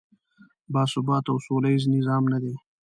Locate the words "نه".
2.33-2.37